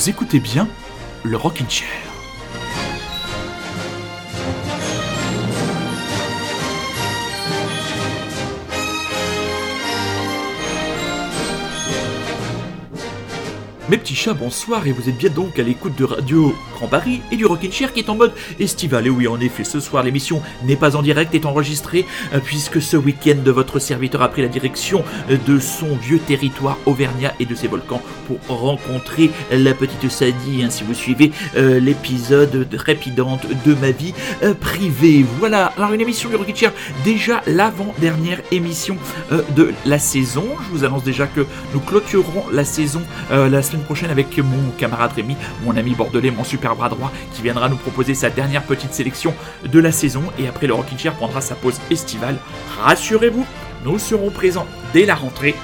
[0.00, 0.66] Vous écoutez bien
[1.24, 2.09] le Rockin' Chair.
[13.90, 17.22] Mes petits chats, bonsoir et vous êtes bien donc à l'écoute de Radio Grand Paris
[17.32, 19.04] et du Rockin' Chair qui est en mode estival.
[19.08, 22.80] Et oui, en effet, ce soir l'émission n'est pas en direct, est enregistrée euh, puisque
[22.80, 27.46] ce week-end votre serviteur a pris la direction euh, de son vieux territoire auvergnat et
[27.46, 30.62] de ses volcans pour rencontrer la petite Sadie.
[30.62, 34.14] Hein, si vous suivez euh, l'épisode répidante de ma vie
[34.60, 35.26] privée.
[35.40, 36.72] Voilà, alors une émission du Rockin' Chair,
[37.04, 38.96] déjà l'avant-dernière émission
[39.56, 40.46] de la saison.
[40.62, 45.12] Je vous annonce déjà que nous clôturerons la saison la semaine prochaine avec mon camarade
[45.12, 48.94] Rémi, mon ami bordelais, mon super bras droit, qui viendra nous proposer sa dernière petite
[48.94, 50.22] sélection de la saison.
[50.38, 52.36] Et après, le Rockin' Chair prendra sa pause estivale.
[52.82, 53.46] Rassurez-vous,
[53.84, 55.54] nous serons présents dès la rentrée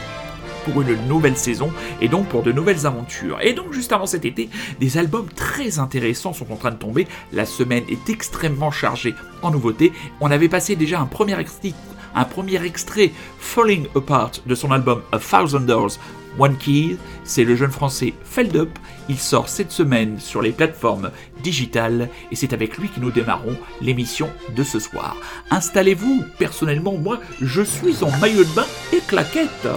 [0.67, 3.39] pour une nouvelle saison et donc pour de nouvelles aventures.
[3.41, 4.48] Et donc juste avant cet été,
[4.81, 7.06] des albums très intéressants sont en train de tomber.
[7.33, 9.92] La semaine est extrêmement chargée en nouveautés.
[10.20, 11.72] On avait passé déjà un premier extrait,
[12.14, 15.98] un premier extrait Falling Apart de son album A Thousand Doors
[16.39, 18.79] One Key, c'est le jeune français Feldup.
[19.09, 21.11] Il sort cette semaine sur les plateformes
[21.43, 25.17] digitales et c'est avec lui que nous démarrons l'émission de ce soir.
[25.51, 29.69] Installez-vous, personnellement, moi, je suis en maillot de bain et claquette.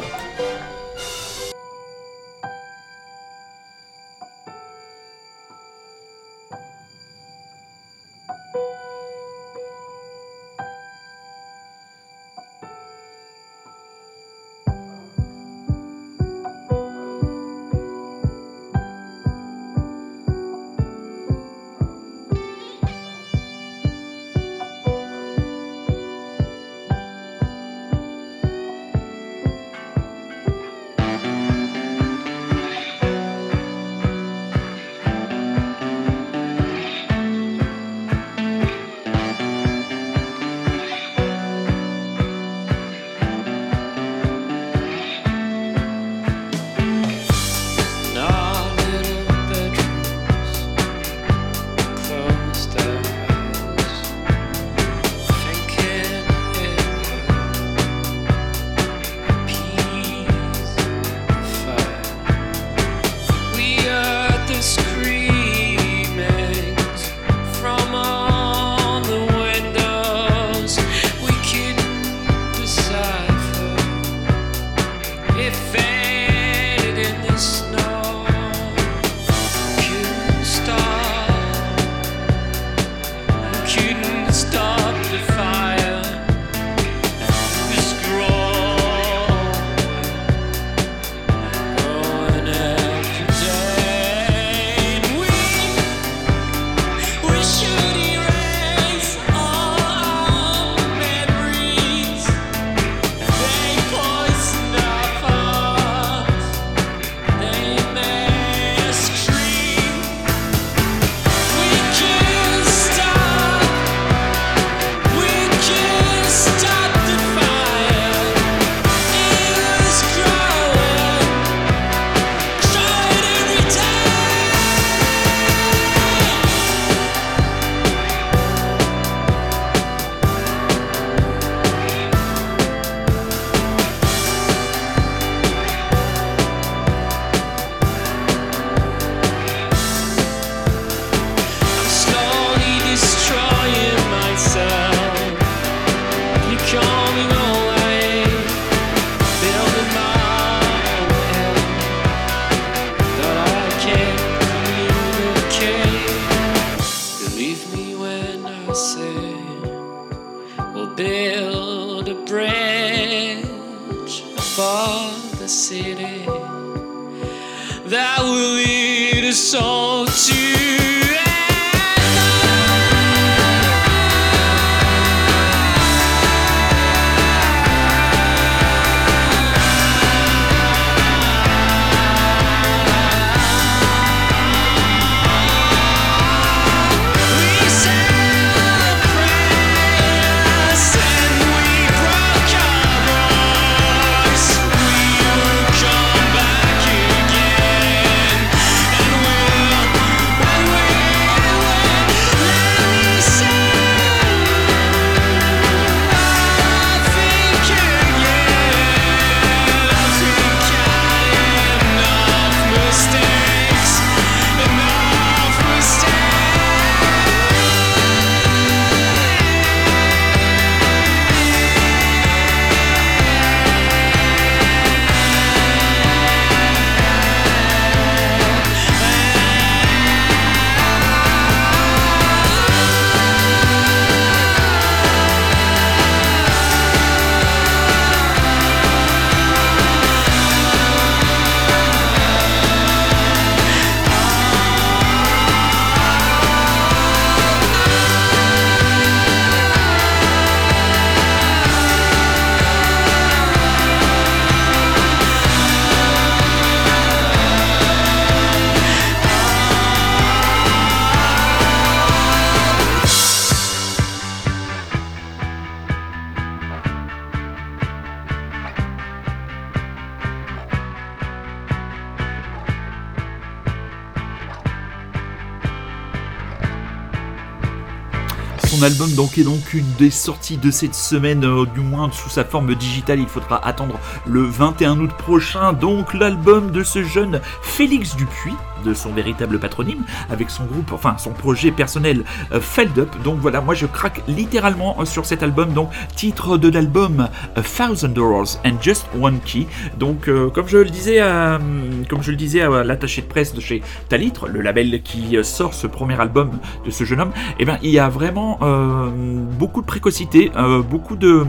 [279.20, 282.74] Donc est donc une des sorties de cette semaine, euh, du moins sous sa forme
[282.74, 283.20] digitale.
[283.20, 285.74] Il faudra attendre le 21 août prochain.
[285.74, 288.56] Donc l'album de ce jeune Félix Dupuis,
[288.86, 293.14] de son véritable patronyme, avec son groupe, enfin son projet personnel euh, Feld Up.
[293.26, 295.74] Donc voilà, moi je craque littéralement euh, sur cet album.
[295.74, 299.68] Donc titre de l'album A Thousand Doors and Just One Key.
[299.98, 301.60] Donc comme je le disais à,
[302.08, 305.74] comme je le disais à l'attaché de presse de chez Talitre, le label qui sort
[305.74, 306.52] ce premier album
[306.86, 308.60] de ce jeune homme, et eh bien il y a vraiment
[309.10, 311.44] beaucoup de précocité, euh, beaucoup, de,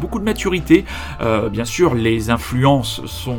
[0.00, 0.84] beaucoup de maturité.
[1.20, 3.38] Euh, bien sûr, les influences sont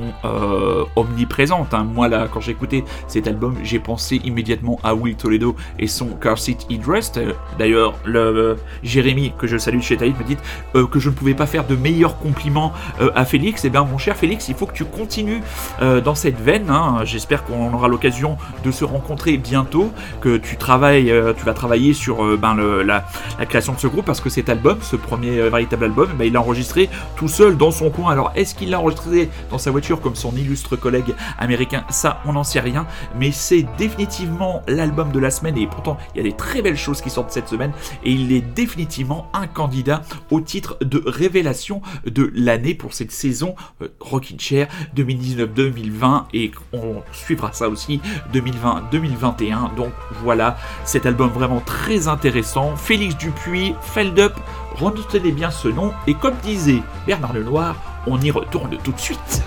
[0.96, 1.74] omniprésentes.
[1.74, 1.84] Hein.
[1.84, 6.08] Moi, là, quand j'ai écouté cet album, j'ai pensé immédiatement à Will Toledo et son
[6.08, 7.20] Car Seat Headrest.
[7.58, 10.38] D'ailleurs, le Jérémy, que je salue chez Taïd, me dit
[10.74, 12.74] que je ne pouvais pas faire de meilleurs compliments
[13.16, 13.66] à Félix.
[13.66, 15.42] Eh bien, mon cher Félix, il faut que tu continues
[15.80, 16.70] dans cette veine.
[16.70, 17.00] Hein.
[17.04, 19.92] J'espère qu'on aura l'occasion de se rencontrer bientôt,
[20.22, 23.06] que tu travailles, tu vas travailler sur ben, le, la,
[23.50, 26.34] création de ce groupe parce que cet album, ce premier euh, véritable album, bah, il
[26.34, 28.12] l'a enregistré tout seul dans son coin.
[28.12, 31.84] Alors est-ce qu'il l'a enregistré dans sa voiture comme son illustre collègue américain?
[31.90, 32.88] Ça, on n'en sait rien,
[33.18, 36.78] mais c'est définitivement l'album de la semaine et pourtant il y a des très belles
[36.78, 37.72] choses qui sortent cette semaine
[38.04, 43.56] et il est définitivement un candidat au titre de révélation de l'année pour cette saison
[43.82, 48.00] euh, Rockin' Chair 2019-2020 et on suivra ça aussi
[48.34, 49.76] 2020-2021.
[49.76, 49.92] Donc
[50.24, 54.34] voilà, cet album vraiment très intéressant Félix Dupuis, Feldup,
[54.76, 57.76] retenez bien ce nom, et comme disait Bernard Lenoir,
[58.08, 59.44] on y retourne tout de suite.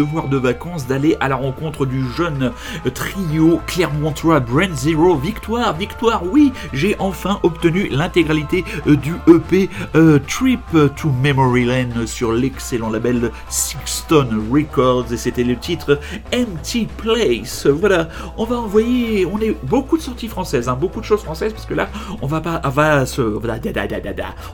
[0.00, 2.52] Suis de vacances d'aller à la rencontre du jeune
[2.94, 5.16] trio Clermontois Brand Zero.
[5.16, 10.60] Victoire, victoire, oui, j'ai enfin obtenu l'intégralité euh, du EP euh, Trip
[10.96, 15.98] to Memory Lane sur l'excellent label Sixton Records et c'était le titre
[16.34, 17.66] Empty Place.
[17.66, 21.52] Voilà, on va envoyer, on est beaucoup de sorties françaises, hein, beaucoup de choses françaises
[21.52, 21.88] parce que là,
[22.22, 23.20] on va pas, on va se,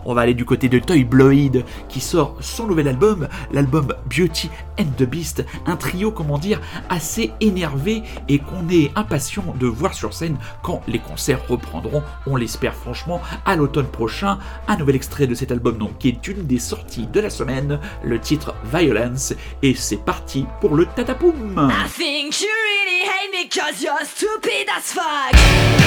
[0.05, 4.51] on va aller du côté de Toy Bloid qui sort son nouvel album, l'album Beauty
[4.79, 9.95] and the Beast, un trio, comment dire, assez énervé et qu'on est impatient de voir
[9.95, 14.39] sur scène quand les concerts reprendront, on l'espère franchement, à l'automne prochain.
[14.69, 17.81] Un nouvel extrait de cet album donc qui est une des sorties de la semaine,
[18.03, 21.71] le titre Violence, et c'est parti pour le tatapoum.
[21.71, 23.47] I think you really hate me
[23.83, 25.87] you're stupid as fuck.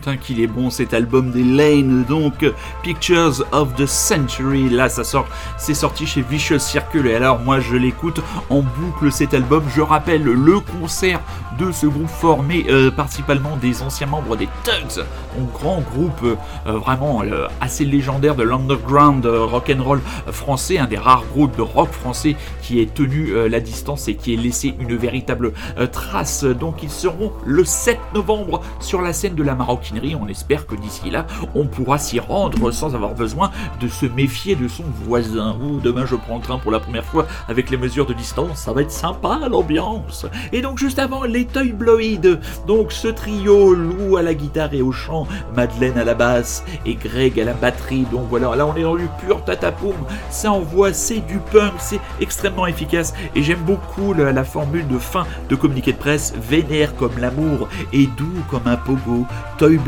[0.00, 2.44] Qu'il est bon cet album des Lane, donc
[2.82, 4.68] Pictures of the Century.
[4.68, 5.26] Là, ça sort,
[5.58, 9.62] c'est sorti chez Vicious Circle et alors moi je l'écoute en boucle cet album.
[9.74, 11.20] Je rappelle le concert
[11.58, 15.04] de ce groupe formé euh, principalement des anciens membres des Tugs,
[15.38, 16.36] un grand groupe euh,
[16.66, 21.62] vraiment euh, assez légendaire de l'underground rock and roll français, un des rares groupes de
[21.62, 25.52] rock français qui ait tenu la distance et qui ait laissé une véritable
[25.92, 26.44] trace.
[26.44, 29.54] Donc ils seront le 7 novembre sur la scène de la
[29.92, 33.50] On espère que d'ici là, on pourra s'y rendre sans avoir besoin
[33.80, 35.56] de se méfier de son voisin.
[35.60, 38.58] Ou demain je prends le train pour la première fois avec les mesures de distance,
[38.58, 40.26] ça va être sympa l'ambiance.
[40.52, 44.82] Et donc juste avant les Toy Bloid, donc ce trio, Lou à la guitare et
[44.82, 45.26] au chant,
[45.56, 48.06] Madeleine à la basse et Greg à la batterie.
[48.12, 49.96] Donc voilà, là on est dans du pur tatapoum,
[50.30, 54.98] ça envoie, c'est du punk, c'est extrêmement efficace et j'aime beaucoup la, la formule de
[54.98, 59.26] fin de communiqué de presse, vénère comme l'amour et doux comme un pogo.
[59.58, 59.79] Toy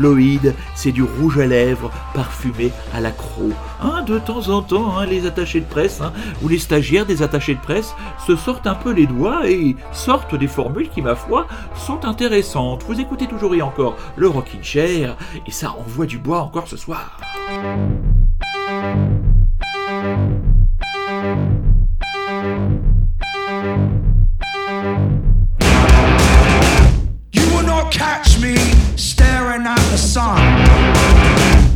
[0.75, 3.49] C'est du rouge à lèvres parfumé à l'accro.
[3.81, 7.21] Hein, de temps en temps, hein, les attachés de presse hein, ou les stagiaires des
[7.21, 11.15] attachés de presse se sortent un peu les doigts et sortent des formules qui, ma
[11.15, 12.83] foi, sont intéressantes.
[12.87, 16.77] Vous écoutez toujours et encore le Rockin' Chair et ça envoie du bois encore ce
[16.77, 17.17] soir.
[29.93, 30.41] The sun.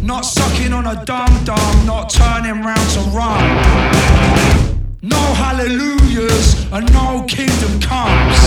[0.04, 3.44] Not sucking on a dum dum, not turning round to run.
[5.04, 8.38] No hallelujahs and no kingdom comes.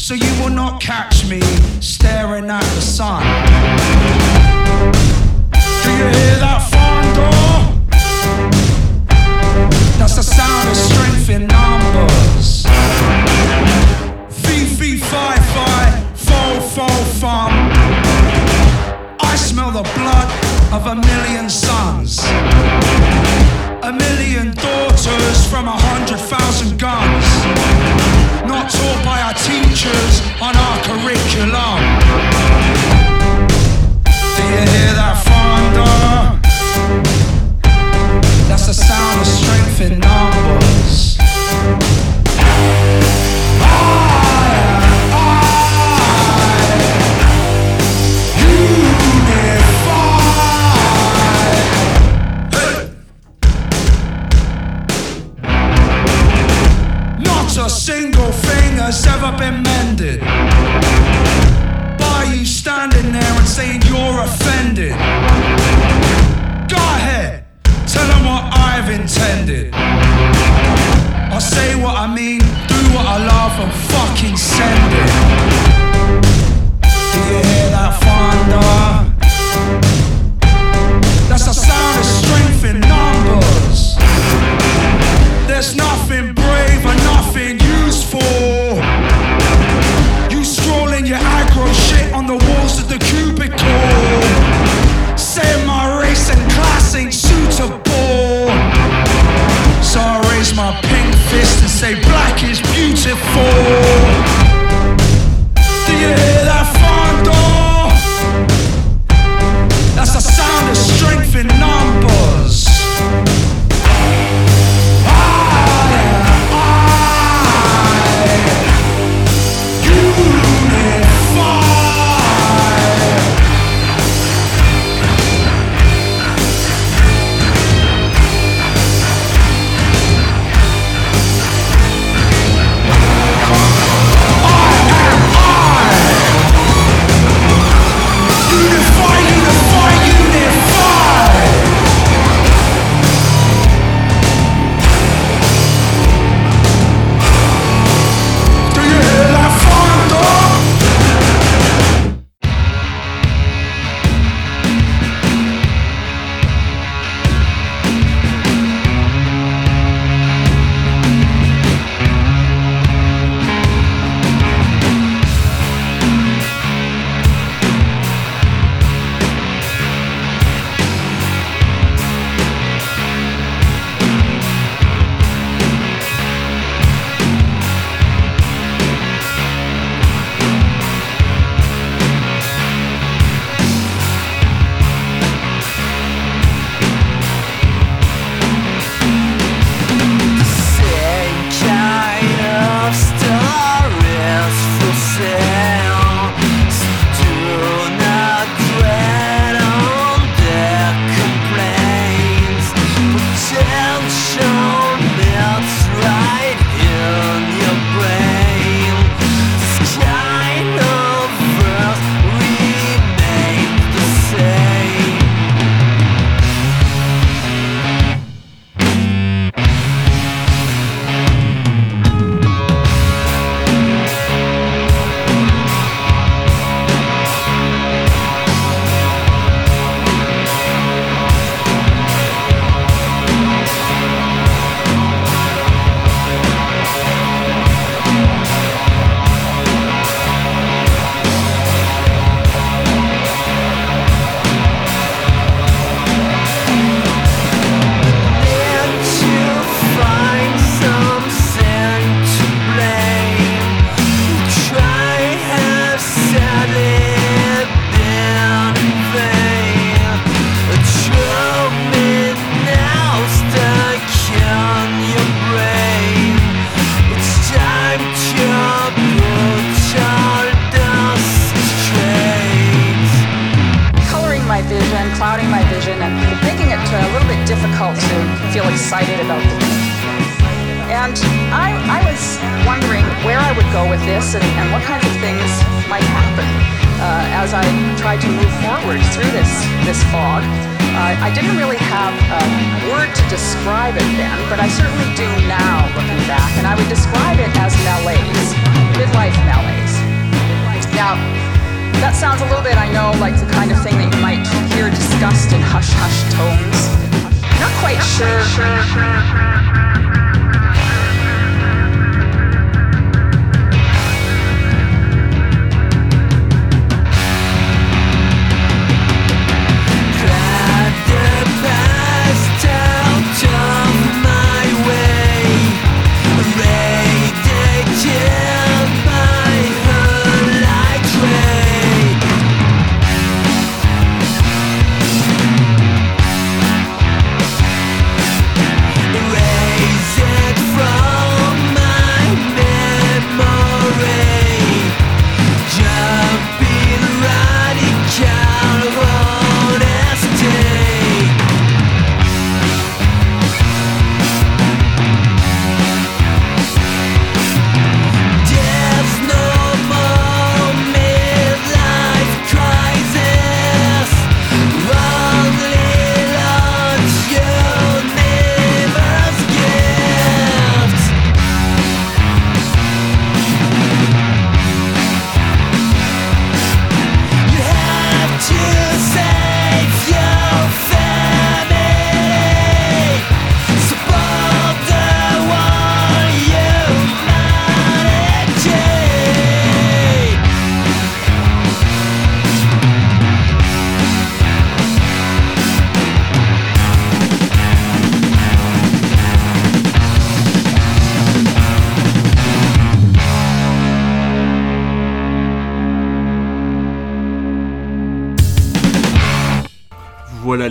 [0.00, 1.40] So you will not catch me
[1.80, 3.24] staring at the sun.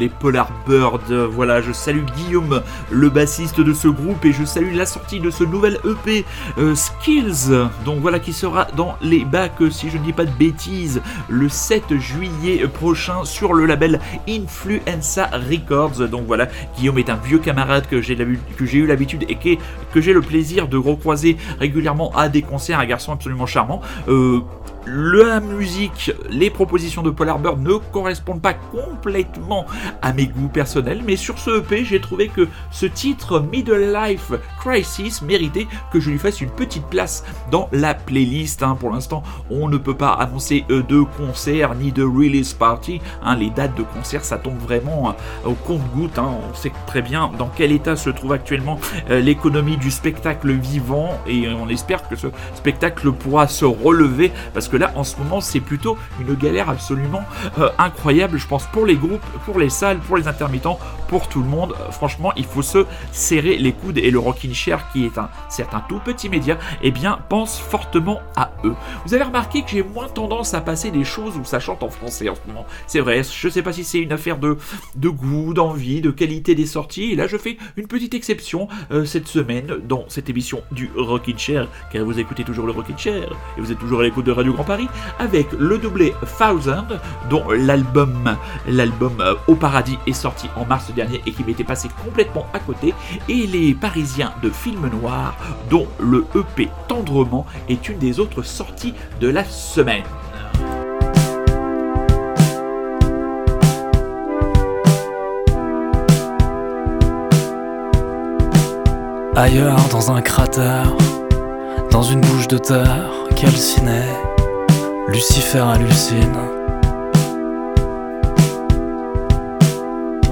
[0.04, 2.62] Les Polar Birds, voilà je salue Guillaume,
[2.94, 6.26] le bassiste de ce groupe et je salue la sortie de ce nouvel EP
[6.58, 7.50] euh, Skills,
[7.86, 11.50] donc voilà qui sera dans les bacs si je ne dis pas de bêtises le
[11.50, 16.08] 7 juillet prochain sur le label Influenza Records.
[16.10, 20.14] Donc voilà, Guillaume est un vieux camarade que j'ai eu l'habitude et que, que j'ai
[20.14, 23.82] le plaisir de recroiser régulièrement à des concerts, un garçon absolument charmant.
[24.08, 24.42] Euh,
[24.86, 29.66] la musique, les propositions de Polar Bird ne correspondent pas complètement
[30.02, 34.32] à mes goûts personnels, mais sur ce EP, j'ai trouvé que ce titre Middle Life
[34.60, 38.64] Crisis méritait que je lui fasse une petite place dans la playlist.
[38.64, 38.76] hein.
[38.80, 43.02] Pour l'instant, on ne peut pas annoncer euh, de concert ni de release party.
[43.24, 43.36] hein.
[43.36, 45.10] Les dates de concert, ça tombe vraiment
[45.46, 46.18] euh, au compte-goutte.
[46.20, 46.32] hein.
[46.50, 51.20] On sait très bien dans quel état se trouve actuellement euh, l'économie du spectacle vivant
[51.28, 55.42] et on espère que ce spectacle pourra se relever parce que là en ce moment
[55.42, 57.24] c'est plutôt une galère absolument
[57.78, 61.48] incroyable je pense pour les groupes, pour les salles, pour les intermittents, pour tout le
[61.48, 61.74] monde.
[61.92, 62.73] Franchement il faut se
[63.12, 66.58] serrer les coudes et le Rockin' Chair qui est un certes un tout petit média
[66.82, 68.76] eh bien pense fortement à eux.
[69.06, 71.90] Vous avez remarqué que j'ai moins tendance à passer des choses où ça chante en
[71.90, 72.66] français en ce moment.
[72.88, 74.58] C'est vrai, je sais pas si c'est une affaire de,
[74.96, 79.06] de goût, d'envie, de qualité des sorties et là je fais une petite exception euh,
[79.06, 83.30] cette semaine dans cette émission du Rockin' Chair car vous écoutez toujours le Rockin' Chair
[83.58, 84.88] et vous êtes toujours à l'écoute de Radio Grand Paris
[85.20, 86.88] avec le doublé Thousand
[87.30, 91.90] dont l'album l'album euh, Au Paradis est sorti en mars dernier et qui m'était passé
[92.04, 92.94] complètement à côté
[93.30, 95.36] et les Parisiens de Film Noir
[95.70, 100.04] dont le EP Tendrement est une des autres sorties de la semaine.
[109.36, 110.94] Ailleurs, dans un cratère,
[111.90, 114.06] dans une bouche de terre calcinée,
[115.08, 116.38] Lucifer hallucine.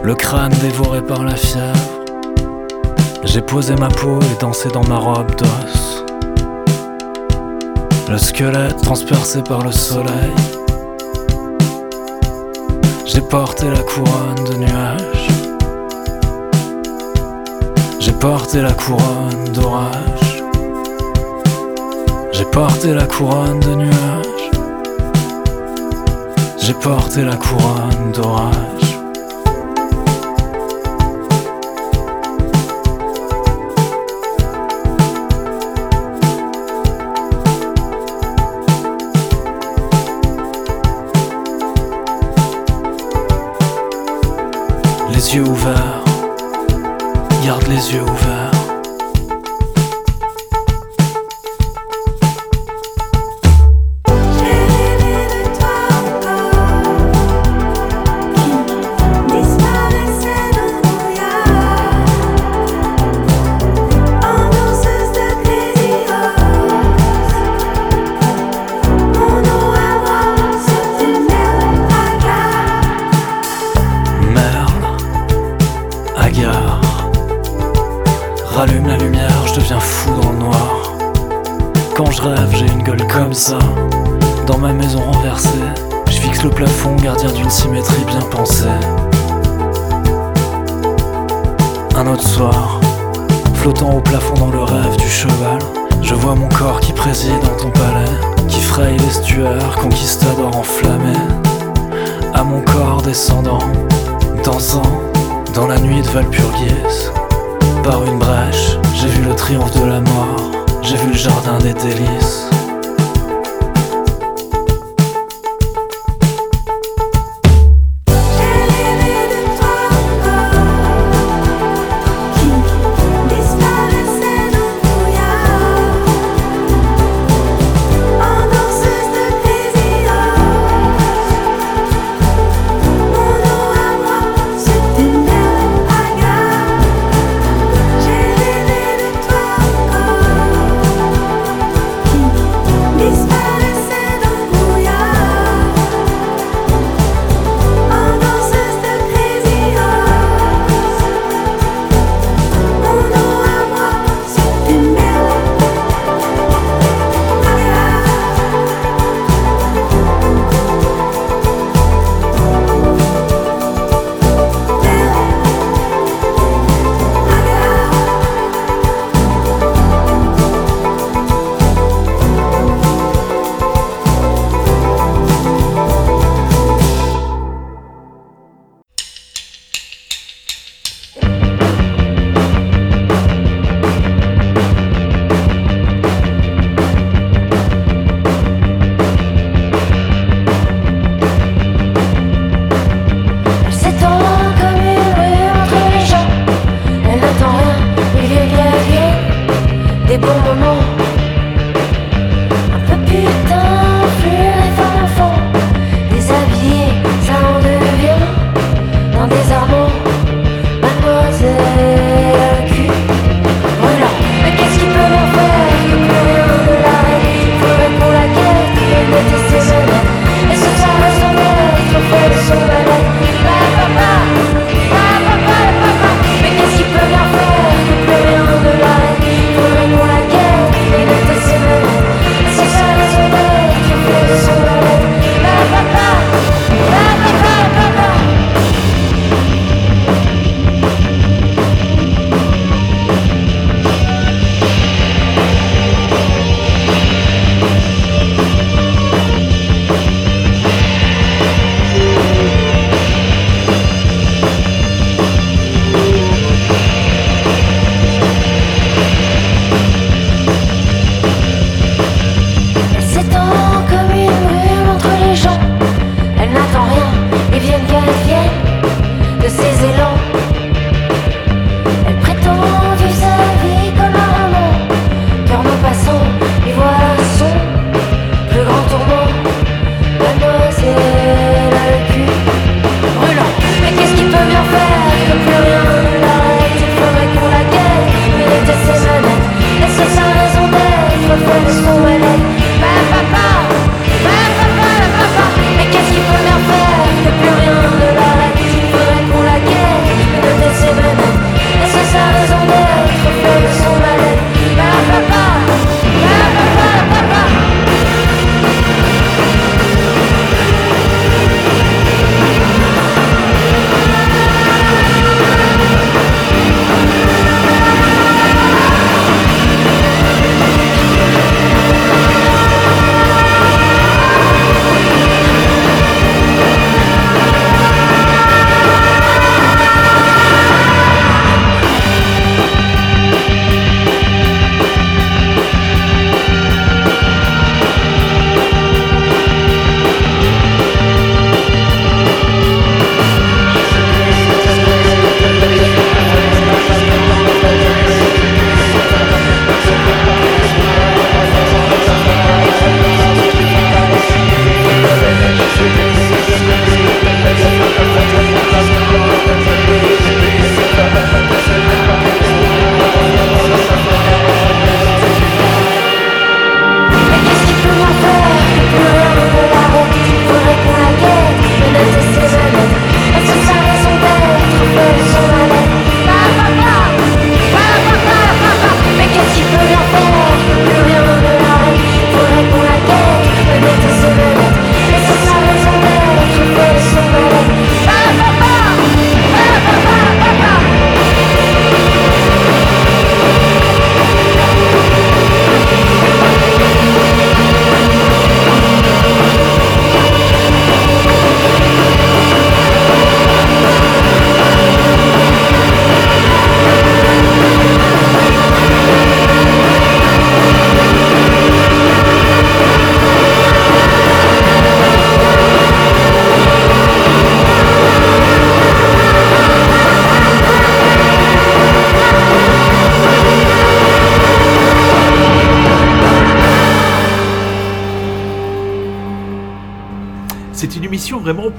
[0.03, 1.90] Le crâne dévoré par la fièvre,
[3.23, 6.03] j'ai posé ma peau et dansé dans ma robe d'os.
[8.09, 10.33] Le squelette transpercé par le soleil,
[13.05, 15.27] j'ai porté la couronne de nuages.
[17.99, 20.43] J'ai porté la couronne d'orage.
[22.31, 24.51] J'ai porté la couronne de nuages.
[26.57, 28.90] J'ai porté la couronne d'orage.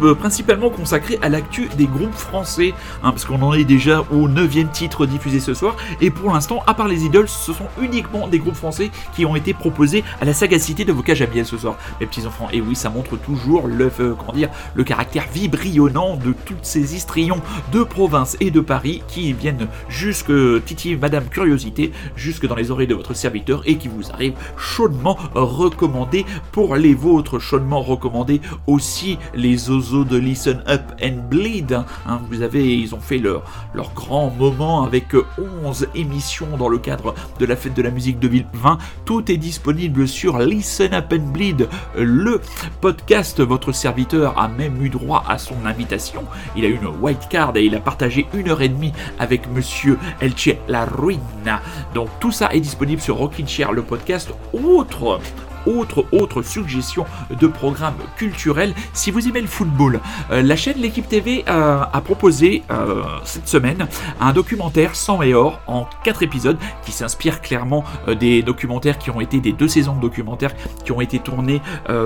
[0.03, 4.29] Euh, principalement consacrée à l'actu des groupes français, hein, parce qu'on en est déjà au
[4.29, 8.29] 9 titre diffusé ce soir, et pour l'instant, à part les idoles, ce sont uniquement
[8.29, 11.47] des groupes français qui ont été proposés à la sagacité de vos cages à miel
[11.47, 12.49] ce soir, mes petits enfants.
[12.53, 16.95] Et oui, ça montre toujours le, euh, comment dire, le caractère vibrionnant de toutes ces
[16.95, 17.41] histrions
[17.73, 20.33] de province et de Paris qui viennent jusque
[20.65, 25.19] titiller Madame Curiosité, jusque dans les oreilles de votre serviteur et qui vous arrivent chaudement
[25.35, 31.73] recommandés pour les vôtres, chaudement recommandés aussi les ozos de Listen Up and Bleed.
[32.07, 32.21] hein.
[32.31, 33.43] vous avez, ils ont fait leur,
[33.75, 35.15] leur grand moment avec
[35.65, 38.79] 11 émissions dans le cadre de la fête de la musique 2020.
[39.05, 42.41] Tout est disponible sur Listen Up and Bleed, le
[42.81, 43.41] podcast.
[43.41, 46.25] Votre serviteur a même eu droit à son invitation.
[46.57, 49.49] Il a eu une white card et il a partagé une heure et demie avec
[49.51, 51.61] monsieur Elche La Ruina.
[51.95, 54.31] Donc tout ça est disponible sur Rockin' Chair, le podcast.
[54.53, 55.21] Autre
[55.67, 58.75] autre, autre suggestion de programme culturel.
[58.93, 60.01] Si vous aimez le football,
[60.31, 63.87] euh, la chaîne L'équipe TV euh, a proposé euh, cette semaine
[64.21, 67.85] un documentaire sans et or en quatre épisodes qui s'inspire clairement
[68.19, 70.53] des documentaires qui ont été des deux saisons de documentaires
[70.85, 71.61] qui ont été tournés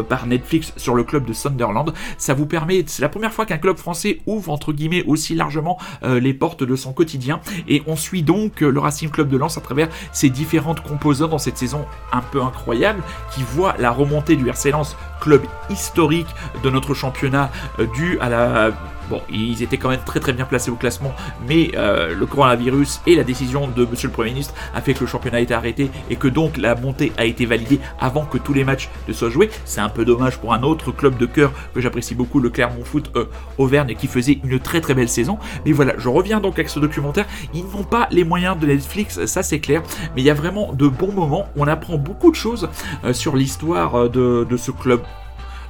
[0.09, 1.93] par Netflix sur le club de Sunderland.
[2.19, 5.79] Ça vous permet, c'est la première fois qu'un club français ouvre entre guillemets aussi largement
[6.03, 9.61] les portes de son quotidien et on suit donc le Racing Club de Lens à
[9.61, 13.03] travers ses différentes composantes dans cette saison un peu incroyable
[13.35, 14.73] qui voit la remontée du RC
[15.21, 18.71] club historique de notre championnat euh, dû à la
[19.09, 21.15] Bon, ils étaient quand même très très bien placés au classement,
[21.47, 25.01] mais euh, le coronavirus et la décision de Monsieur le Premier ministre a fait que
[25.01, 28.39] le championnat a été arrêté et que donc la montée a été validée avant que
[28.39, 29.51] tous les matchs ne soient joués.
[29.65, 32.85] C'est un peu dommage pour un autre club de cœur que j'apprécie beaucoup, le Clermont
[32.85, 33.27] Foot euh,
[33.59, 35.39] Auvergne, qui faisait une très très belle saison.
[35.65, 37.27] Mais voilà, je reviens donc avec ce documentaire.
[37.55, 39.83] Ils n'ont pas les moyens de Netflix, ça c'est clair,
[40.15, 41.47] mais il y a vraiment de bons moments.
[41.57, 42.69] On apprend beaucoup de choses
[43.05, 45.01] euh, sur l'histoire de ce club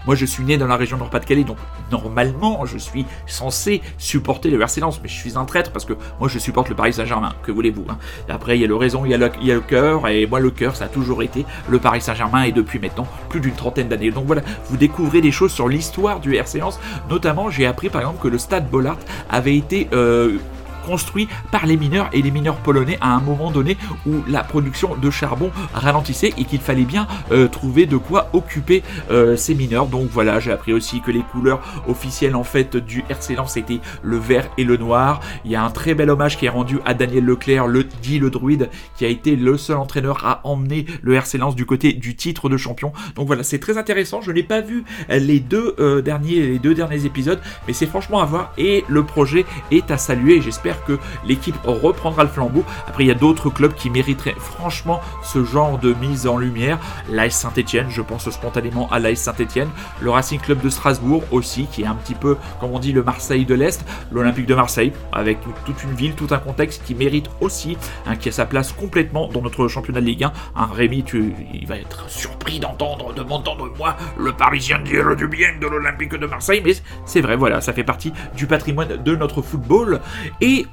[0.07, 1.59] moi, je suis né dans la région Nord-Pas-de-Calais, donc
[1.91, 5.95] normalement, je suis censé supporter le RC Lens, mais je suis un traître parce que
[6.21, 7.35] moi, je supporte le Paris Saint-Germain.
[7.43, 7.99] Que voulez-vous hein?
[8.29, 10.09] Après, il y a le raison, il y a le, il y a le cœur,
[10.09, 13.41] et moi, le cœur, ça a toujours été le Paris Saint-Germain, et depuis maintenant plus
[13.41, 14.11] d'une trentaine d'années.
[14.11, 16.79] Donc voilà, vous découvrez des choses sur l'histoire du RC Lens.
[17.11, 18.99] Notamment, j'ai appris par exemple que le stade Bollard
[19.31, 20.39] avait été euh,
[20.87, 23.77] construit par les mineurs et les mineurs polonais à un moment donné
[24.07, 28.83] où la production de charbon ralentissait et qu'il fallait bien euh, trouver de quoi occuper
[29.11, 29.87] euh, ces mineurs.
[29.87, 33.81] Donc voilà, j'ai appris aussi que les couleurs officielles en fait du RC Lens c'était
[34.03, 35.21] le vert et le noir.
[35.45, 38.19] Il y a un très bel hommage qui est rendu à Daniel Leclerc, le dit
[38.19, 42.17] le druide, qui a été le seul entraîneur à emmener le RC du côté du
[42.17, 42.93] titre de champion.
[43.15, 44.21] Donc voilà, c'est très intéressant.
[44.21, 48.21] Je n'ai pas vu les deux euh, derniers les deux derniers épisodes, mais c'est franchement
[48.21, 50.41] à voir et le projet est à saluer.
[50.41, 52.65] J'espère que l'équipe reprendra le flambeau.
[52.87, 56.79] Après, il y a d'autres clubs qui mériteraient franchement ce genre de mise en lumière.
[57.11, 59.69] L'AS Saint-Etienne, je pense spontanément à l'AS Saint-Etienne.
[60.01, 63.03] Le Racing Club de Strasbourg aussi, qui est un petit peu, comme on dit, le
[63.03, 63.85] Marseille de l'Est.
[64.11, 68.29] L'Olympique de Marseille, avec toute une ville, tout un contexte qui mérite aussi, hein, qui
[68.29, 70.33] a sa place complètement dans notre championnat de Ligue 1.
[70.57, 75.29] Un Rémi, tu, il va être surpris d'entendre, de m'entendre moi, le Parisien dire du
[75.29, 76.73] bien de l'Olympique de Marseille, mais
[77.05, 80.01] c'est vrai, voilà, ça fait partie du patrimoine de notre football.
[80.41, 80.66] Et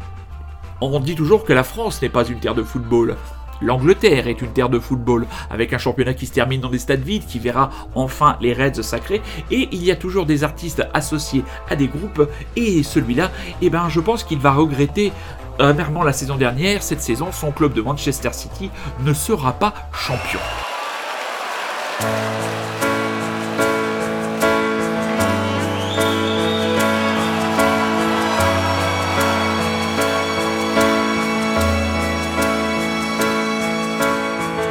[0.92, 3.16] on dit toujours que la France n'est pas une terre de football.
[3.62, 7.04] L'Angleterre est une terre de football, avec un championnat qui se termine dans des stades
[7.04, 9.22] vides, qui verra enfin les Reds sacrés,
[9.52, 13.32] et il y a toujours des artistes associés à des groupes, et celui-là,
[13.62, 15.14] eh ben, je pense qu'il va regretter
[15.60, 18.70] amèrement la saison dernière, cette saison, son club de Manchester City
[19.06, 20.40] ne sera pas champion.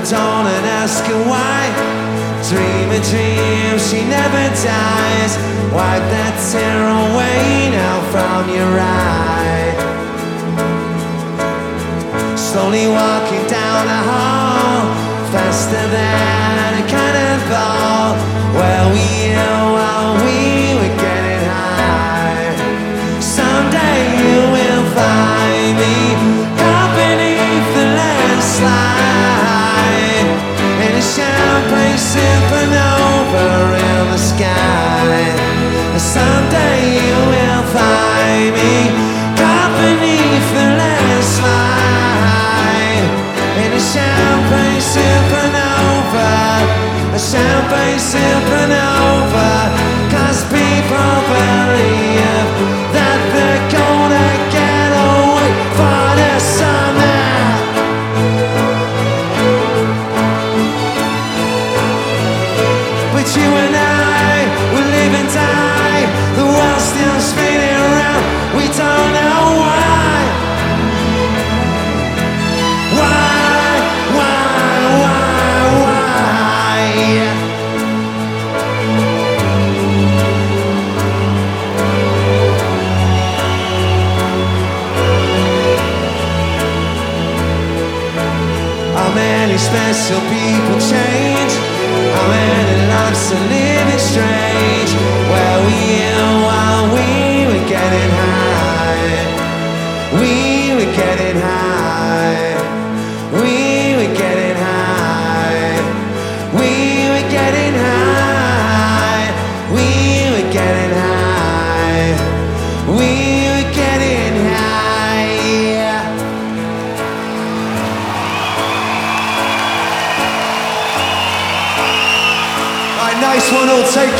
[0.00, 1.76] The dawn and ask and white.
[2.48, 5.32] Dream a dream, she never dies.
[5.72, 9.70] Wipe that tear away now from your eye.
[12.36, 14.80] Slowly walking down the hall,
[15.32, 18.16] faster than a cannonball.
[18.56, 19.34] Where we
[48.10, 49.70] supernova.
[50.10, 52.09] Cause people believe
[90.80, 91.52] change?
[92.14, 95.19] How many lives are living strange?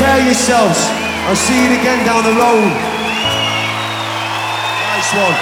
[0.02, 2.72] I'll see you again down the road.
[4.96, 5.34] Nice one.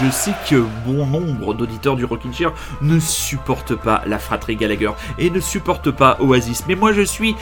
[0.00, 4.90] Je sais que bon nombre d'auditeurs du Rockin' Chair ne supportent pas la fratrie Gallagher
[5.18, 6.64] et ne supportent pas Oasis.
[6.68, 7.34] Mais moi je suis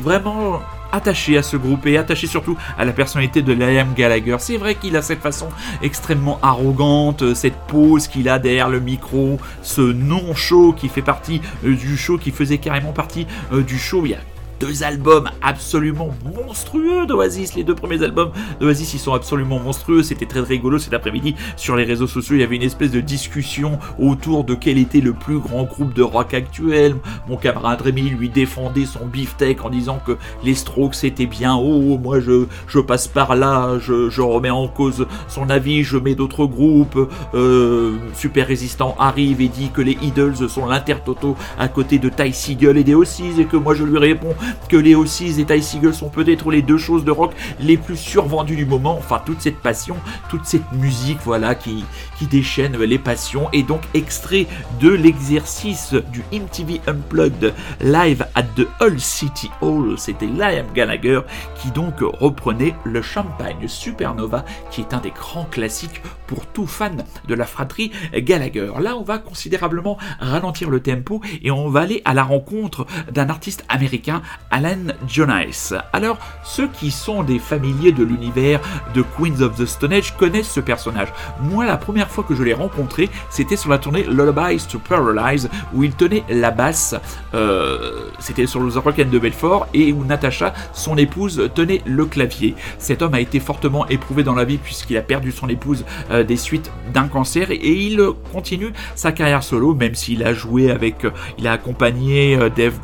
[0.00, 0.60] vraiment
[0.92, 4.36] attaché à ce groupe et attaché surtout à la personnalité de Liam Gallagher.
[4.38, 5.48] C'est vrai qu'il a cette façon
[5.82, 11.74] extrêmement arrogante, cette pose qu'il a derrière le micro, ce non-show qui fait partie euh,
[11.74, 14.16] du show, qui faisait carrément partie euh, du show il
[14.60, 17.54] deux albums absolument monstrueux d'Oasis.
[17.54, 18.30] Les deux premiers albums
[18.60, 20.02] d'Oasis, ils sont absolument monstrueux.
[20.02, 22.36] C'était très rigolo cet après-midi sur les réseaux sociaux.
[22.36, 25.94] Il y avait une espèce de discussion autour de quel était le plus grand groupe
[25.94, 26.96] de rock actuel.
[27.28, 31.56] Mon camarade Rémi lui défendait son beefsteak en disant que les Strokes c'était bien.
[31.56, 35.98] Oh, moi je, je passe par là, je, je remets en cause son avis, je
[35.98, 37.08] mets d'autres groupes.
[37.34, 42.32] Euh, Super Résistant arrive et dit que les Idols sont l'intertoto à côté de Ty
[42.32, 44.34] Seagull et des Oasis et que moi je lui réponds
[44.68, 47.96] que les Oasis et Ty Seagull sont peut-être les deux choses de rock les plus
[47.96, 48.96] survendues du moment.
[48.98, 49.96] Enfin, toute cette passion,
[50.28, 51.84] toute cette musique, voilà, qui,
[52.26, 53.48] déchaîne les passions.
[53.52, 54.46] Et donc, extrait
[54.80, 61.20] de l'exercice du MTV Unplugged Live at the Hull City Hall, c'était Liam Gallagher
[61.60, 67.04] qui donc reprenait le Champagne Supernova, qui est un des grands classiques pour tout fan
[67.26, 68.72] de la fratrie Gallagher.
[68.80, 73.28] Là, on va considérablement ralentir le tempo et on va aller à la rencontre d'un
[73.28, 75.74] artiste américain, Alan Jonas.
[75.92, 78.60] Alors, ceux qui sont des familiers de l'univers
[78.94, 81.08] de Queens of the Stone Age connaissent ce personnage.
[81.40, 85.48] Moi, la première fois que je l'ai rencontré, c'était sur la tournée Lullabies to Paralyze,
[85.74, 86.94] où il tenait la basse.
[87.34, 91.82] euh, c'était sur le The Rock and de Belfort et où Natasha, son épouse, tenait
[91.84, 92.54] le clavier.
[92.78, 96.24] Cet homme a été fortement éprouvé dans la vie puisqu'il a perdu son épouse euh,
[96.24, 98.02] des suites d'un cancer et, il
[98.32, 102.78] continue sa carrière solo, même s'il a joué avec, euh, il a accompagné Dave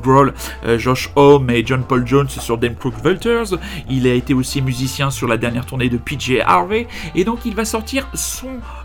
[0.00, 0.34] Grohl,
[0.76, 3.58] Josh Homme et John Paul Jones sur Dem Crook Vultures.
[3.88, 7.54] Il a été aussi musicien sur la dernière tournée de PJ Harvey et donc il
[7.54, 8.39] va sortir son,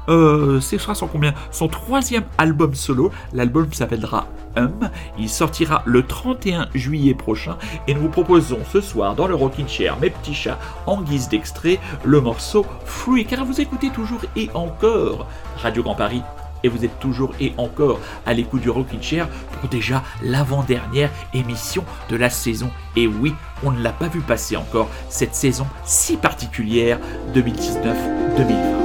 [0.10, 1.10] euh, c'est sera son
[1.52, 3.12] son troisième album solo.
[3.34, 4.28] L'album s'appellera
[4.58, 4.90] Hum.
[5.18, 9.68] Il sortira le 31 juillet prochain et nous vous proposons ce soir dans le Rockin'
[9.68, 13.26] Chair, mes petits chats, en guise d'extrait, le morceau Free.
[13.26, 15.28] Car vous écoutez toujours et encore
[15.58, 16.22] Radio Grand Paris
[16.64, 19.28] et vous êtes toujours et encore à l'écoute du Rockin' Chair
[19.60, 22.70] pour déjà l'avant-dernière émission de la saison.
[22.96, 23.34] Et oui,
[23.64, 27.00] on ne l'a pas vu passer encore cette saison si particulière
[27.36, 28.85] 2019-2020.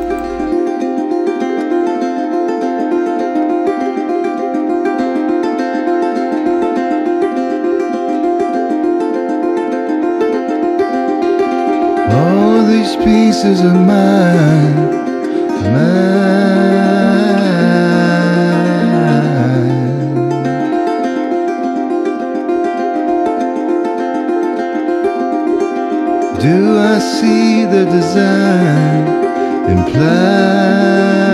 [12.81, 14.76] these pieces of mine,
[15.72, 16.01] mine.
[26.41, 29.05] Do I see the design
[29.76, 31.30] implied?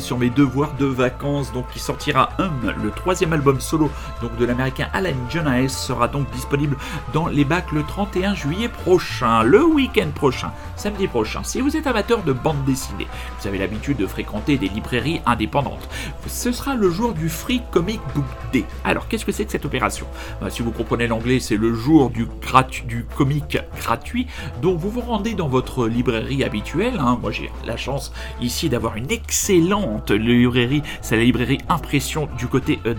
[0.00, 2.50] Sur mes devoirs de vacances, donc qui sortira un,
[2.82, 3.90] le troisième album solo
[4.20, 6.76] donc de l'américain Alan Jonas sera donc disponible
[7.12, 11.42] dans les bacs le 31 juillet prochain, le week-end prochain, samedi prochain.
[11.42, 13.06] Si vous êtes amateur de bande dessinée,
[13.40, 15.81] vous avez l'habitude de fréquenter des librairies indépendantes,
[16.32, 18.64] ce sera le jour du Free Comic Book Day.
[18.84, 20.06] Alors qu'est-ce que c'est que cette opération?
[20.40, 22.26] Bah, Si vous comprenez l'anglais, c'est le jour du,
[23.16, 24.26] comic gratuit,
[24.62, 26.94] donc vous vous rendez dans votre librairie habituelle.
[26.98, 27.18] hein.
[27.20, 32.80] Moi j'ai la chance ici d'avoir une excellente librairie, c'est la librairie Impression du côté
[32.86, 32.94] euh.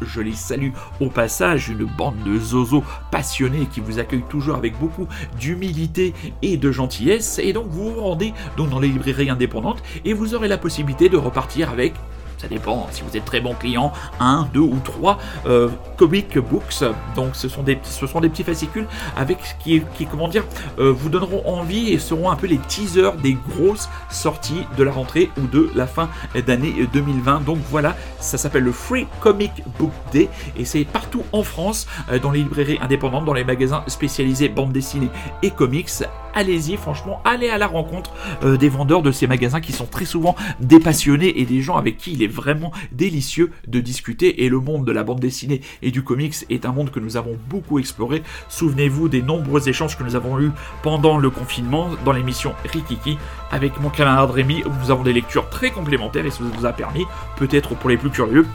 [0.00, 0.70] Je les salue
[1.00, 5.06] au passage, une bande de zozos passionnés qui vous accueillent toujours avec beaucoup
[5.38, 7.38] d'humilité et de gentillesse.
[7.38, 11.16] Et donc vous vous rendez dans les librairies indépendantes et vous aurez la possibilité de
[11.16, 11.94] repartir avec
[12.42, 16.84] ça dépend si vous êtes très bon client, un, deux ou trois euh, comic books.
[17.14, 18.86] Donc ce sont des, ce sont des petits fascicules
[19.16, 20.44] avec qui, qui comment dire,
[20.80, 24.90] euh, vous donneront envie et seront un peu les teasers des grosses sorties de la
[24.90, 26.10] rentrée ou de la fin
[26.46, 27.44] d'année 2020.
[27.44, 32.18] Donc voilà, ça s'appelle le Free Comic Book Day et c'est partout en France, euh,
[32.18, 35.10] dans les librairies indépendantes, dans les magasins spécialisés bande dessinée
[35.42, 35.90] et comics.
[36.34, 38.10] Allez-y, franchement, allez à la rencontre
[38.42, 41.98] des vendeurs de ces magasins qui sont très souvent des passionnés et des gens avec
[41.98, 44.44] qui il est vraiment délicieux de discuter.
[44.44, 47.16] Et le monde de la bande dessinée et du comics est un monde que nous
[47.16, 48.22] avons beaucoup exploré.
[48.48, 50.50] Souvenez-vous des nombreux échanges que nous avons eus
[50.82, 53.18] pendant le confinement dans l'émission Rikiki
[53.50, 54.62] avec mon camarade Rémi.
[54.82, 57.04] Nous avons des lectures très complémentaires et ça vous a permis,
[57.36, 58.46] peut-être pour les plus curieux,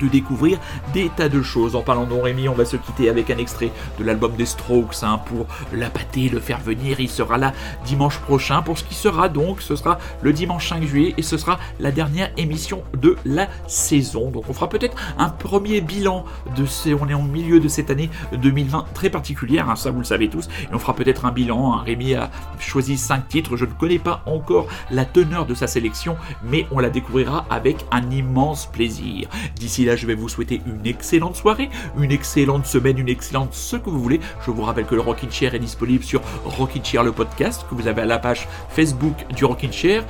[0.00, 0.58] de découvrir
[0.92, 1.76] des tas de choses.
[1.76, 5.02] En parlant de Rémi, on va se quitter avec un extrait de l'album des Strokes
[5.02, 7.00] hein, pour l'appâter, le faire venir.
[7.00, 7.52] Il sera là
[7.84, 11.36] dimanche prochain pour ce qui sera donc, ce sera le dimanche 5 juillet et ce
[11.36, 14.30] sera la dernière émission de la saison.
[14.30, 16.24] Donc on fera peut-être un premier bilan
[16.56, 19.98] de ces, on est en milieu de cette année 2020 très particulière, hein, ça vous
[19.98, 21.74] le savez tous, et on fera peut-être un bilan.
[21.74, 21.82] hein.
[21.84, 26.16] Rémi a choisi 5 titres, je ne connais pas encore la teneur de sa sélection,
[26.42, 29.28] mais on la découvrira avec un immense plaisir.
[29.56, 33.76] D'ici là, je vais vous souhaiter une excellente soirée, une excellente semaine, une excellente ce
[33.76, 34.20] que vous voulez.
[34.44, 37.74] Je vous rappelle que le Rockin' Chair est disponible sur Rockin' Chair le podcast, que
[37.74, 40.04] vous avez à la page Facebook du Rockin' Chair.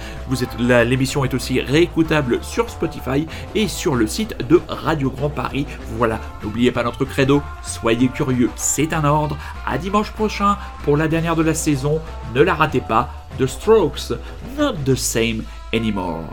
[0.58, 5.66] L'émission est aussi réécoutable sur Spotify et sur le site de Radio Grand Paris.
[5.96, 9.36] Voilà, n'oubliez pas notre credo, soyez curieux, c'est un ordre.
[9.66, 12.00] À dimanche prochain pour la dernière de la saison,
[12.34, 13.10] ne la ratez pas.
[13.38, 14.12] The Strokes,
[14.56, 16.24] not the same anymore.